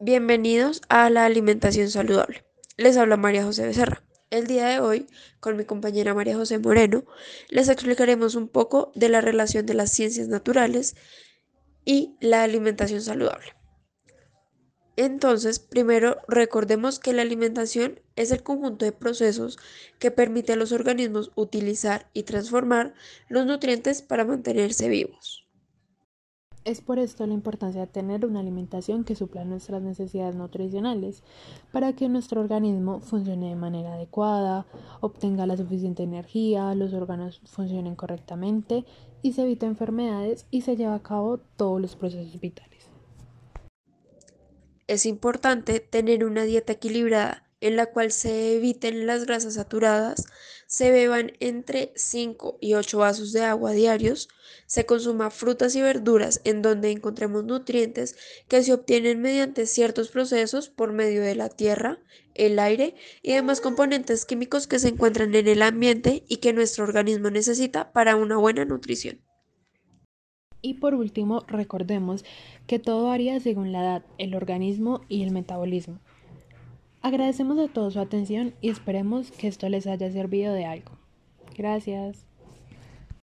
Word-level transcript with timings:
Bienvenidos 0.00 0.80
a 0.88 1.10
la 1.10 1.24
alimentación 1.24 1.90
saludable. 1.90 2.44
Les 2.76 2.96
habla 2.96 3.16
María 3.16 3.42
José 3.42 3.66
Becerra. 3.66 4.04
El 4.30 4.46
día 4.46 4.68
de 4.68 4.78
hoy, 4.78 5.08
con 5.40 5.56
mi 5.56 5.64
compañera 5.64 6.14
María 6.14 6.36
José 6.36 6.60
Moreno, 6.60 7.02
les 7.48 7.68
explicaremos 7.68 8.36
un 8.36 8.46
poco 8.46 8.92
de 8.94 9.08
la 9.08 9.20
relación 9.20 9.66
de 9.66 9.74
las 9.74 9.90
ciencias 9.90 10.28
naturales 10.28 10.94
y 11.84 12.14
la 12.20 12.44
alimentación 12.44 13.02
saludable. 13.02 13.56
Entonces, 14.94 15.58
primero 15.58 16.18
recordemos 16.28 17.00
que 17.00 17.12
la 17.12 17.22
alimentación 17.22 18.00
es 18.14 18.30
el 18.30 18.44
conjunto 18.44 18.84
de 18.84 18.92
procesos 18.92 19.58
que 19.98 20.12
permite 20.12 20.52
a 20.52 20.56
los 20.56 20.70
organismos 20.70 21.32
utilizar 21.34 22.08
y 22.12 22.22
transformar 22.22 22.94
los 23.28 23.46
nutrientes 23.46 24.02
para 24.02 24.24
mantenerse 24.24 24.88
vivos. 24.88 25.47
Es 26.68 26.82
por 26.82 26.98
esto 26.98 27.26
la 27.26 27.32
importancia 27.32 27.80
de 27.80 27.86
tener 27.86 28.26
una 28.26 28.40
alimentación 28.40 29.02
que 29.02 29.14
supla 29.14 29.42
nuestras 29.46 29.80
necesidades 29.80 30.36
nutricionales 30.36 31.22
para 31.72 31.94
que 31.94 32.10
nuestro 32.10 32.42
organismo 32.42 33.00
funcione 33.00 33.48
de 33.48 33.56
manera 33.56 33.94
adecuada, 33.94 34.66
obtenga 35.00 35.46
la 35.46 35.56
suficiente 35.56 36.02
energía, 36.02 36.74
los 36.74 36.92
órganos 36.92 37.40
funcionen 37.46 37.96
correctamente 37.96 38.84
y 39.22 39.32
se 39.32 39.44
eviten 39.44 39.70
enfermedades 39.70 40.44
y 40.50 40.60
se 40.60 40.76
lleve 40.76 40.92
a 40.92 41.02
cabo 41.02 41.38
todos 41.56 41.80
los 41.80 41.96
procesos 41.96 42.38
vitales. 42.38 42.90
Es 44.88 45.06
importante 45.06 45.80
tener 45.80 46.22
una 46.22 46.42
dieta 46.42 46.74
equilibrada 46.74 47.47
en 47.60 47.76
la 47.76 47.86
cual 47.86 48.12
se 48.12 48.56
eviten 48.56 49.06
las 49.06 49.24
grasas 49.24 49.54
saturadas, 49.54 50.26
se 50.66 50.90
beban 50.90 51.32
entre 51.40 51.92
5 51.96 52.58
y 52.60 52.74
8 52.74 52.98
vasos 52.98 53.32
de 53.32 53.42
agua 53.42 53.72
diarios, 53.72 54.28
se 54.66 54.86
consuma 54.86 55.30
frutas 55.30 55.74
y 55.74 55.82
verduras 55.82 56.40
en 56.44 56.62
donde 56.62 56.90
encontremos 56.90 57.44
nutrientes 57.44 58.16
que 58.48 58.62
se 58.62 58.72
obtienen 58.72 59.20
mediante 59.20 59.66
ciertos 59.66 60.08
procesos 60.08 60.68
por 60.68 60.92
medio 60.92 61.22
de 61.22 61.34
la 61.34 61.48
tierra, 61.48 61.98
el 62.34 62.58
aire 62.58 62.94
y 63.22 63.32
demás 63.32 63.60
componentes 63.60 64.24
químicos 64.24 64.66
que 64.66 64.78
se 64.78 64.88
encuentran 64.88 65.34
en 65.34 65.48
el 65.48 65.62
ambiente 65.62 66.24
y 66.28 66.36
que 66.36 66.52
nuestro 66.52 66.84
organismo 66.84 67.30
necesita 67.30 67.92
para 67.92 68.16
una 68.16 68.36
buena 68.36 68.64
nutrición. 68.64 69.20
Y 70.60 70.74
por 70.74 70.94
último, 70.94 71.44
recordemos 71.46 72.24
que 72.66 72.78
todo 72.78 73.06
varía 73.06 73.38
según 73.40 73.72
la 73.72 73.80
edad, 73.80 74.04
el 74.18 74.34
organismo 74.34 75.02
y 75.08 75.22
el 75.22 75.30
metabolismo. 75.30 76.00
Agradecemos 77.02 77.58
a 77.58 77.68
todos 77.68 77.94
su 77.94 78.00
atención 78.00 78.54
y 78.60 78.70
esperemos 78.70 79.30
que 79.30 79.48
esto 79.48 79.68
les 79.68 79.86
haya 79.86 80.10
servido 80.10 80.52
de 80.52 80.66
algo. 80.66 80.92
Gracias. 81.56 82.27